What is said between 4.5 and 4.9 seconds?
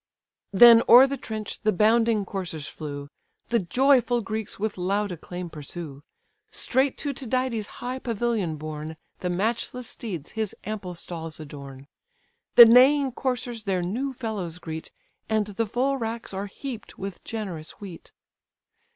with